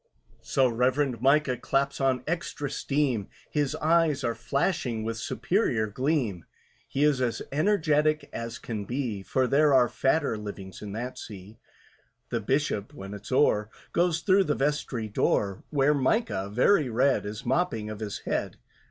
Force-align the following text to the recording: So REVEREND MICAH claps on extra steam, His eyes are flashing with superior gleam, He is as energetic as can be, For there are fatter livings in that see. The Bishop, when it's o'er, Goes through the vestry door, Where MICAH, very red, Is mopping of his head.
So 0.41 0.67
REVEREND 0.67 1.21
MICAH 1.21 1.57
claps 1.57 2.01
on 2.01 2.23
extra 2.25 2.71
steam, 2.71 3.27
His 3.51 3.75
eyes 3.75 4.23
are 4.23 4.33
flashing 4.33 5.03
with 5.03 5.17
superior 5.17 5.85
gleam, 5.85 6.45
He 6.87 7.03
is 7.03 7.21
as 7.21 7.43
energetic 7.51 8.27
as 8.33 8.57
can 8.57 8.85
be, 8.85 9.21
For 9.21 9.45
there 9.45 9.75
are 9.75 9.87
fatter 9.87 10.39
livings 10.39 10.81
in 10.81 10.93
that 10.93 11.19
see. 11.19 11.59
The 12.29 12.41
Bishop, 12.41 12.95
when 12.95 13.13
it's 13.13 13.31
o'er, 13.31 13.69
Goes 13.93 14.21
through 14.21 14.45
the 14.45 14.55
vestry 14.55 15.07
door, 15.07 15.61
Where 15.69 15.93
MICAH, 15.93 16.49
very 16.49 16.89
red, 16.89 17.23
Is 17.27 17.45
mopping 17.45 17.91
of 17.91 17.99
his 17.99 18.21
head. 18.25 18.57